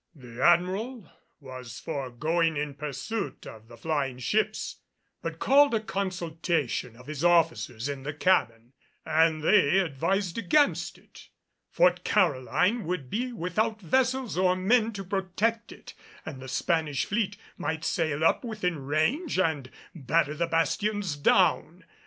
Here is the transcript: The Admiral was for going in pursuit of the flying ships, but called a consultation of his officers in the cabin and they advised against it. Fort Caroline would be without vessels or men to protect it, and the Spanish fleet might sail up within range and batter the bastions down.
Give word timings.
The 0.15 0.41
Admiral 0.41 1.07
was 1.39 1.79
for 1.79 2.09
going 2.09 2.57
in 2.57 2.73
pursuit 2.73 3.45
of 3.45 3.67
the 3.67 3.77
flying 3.77 4.17
ships, 4.17 4.77
but 5.21 5.37
called 5.37 5.75
a 5.75 5.79
consultation 5.79 6.95
of 6.95 7.05
his 7.05 7.23
officers 7.23 7.87
in 7.87 8.01
the 8.01 8.11
cabin 8.11 8.73
and 9.05 9.43
they 9.43 9.77
advised 9.77 10.39
against 10.39 10.97
it. 10.97 11.29
Fort 11.69 12.03
Caroline 12.03 12.83
would 12.85 13.11
be 13.11 13.31
without 13.31 13.79
vessels 13.79 14.39
or 14.39 14.55
men 14.55 14.91
to 14.93 15.03
protect 15.03 15.71
it, 15.71 15.93
and 16.25 16.41
the 16.41 16.47
Spanish 16.47 17.05
fleet 17.05 17.37
might 17.55 17.85
sail 17.85 18.25
up 18.25 18.43
within 18.43 18.83
range 18.83 19.37
and 19.37 19.69
batter 19.93 20.33
the 20.33 20.47
bastions 20.47 21.15
down. 21.15 21.83